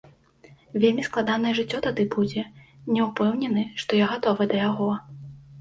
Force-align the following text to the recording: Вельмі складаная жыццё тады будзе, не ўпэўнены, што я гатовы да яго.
Вельмі 0.85 1.03
складаная 1.09 1.51
жыццё 1.59 1.81
тады 1.87 2.05
будзе, 2.15 2.45
не 2.97 3.01
ўпэўнены, 3.09 3.67
што 3.83 4.01
я 4.03 4.09
гатовы 4.15 4.43
да 4.55 4.65
яго. 4.69 4.91